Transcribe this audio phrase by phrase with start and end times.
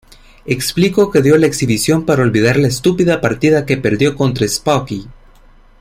[0.47, 5.05] Explicó que dio la exhibición para olvidar la estúpida partida que perdió contra Spassky.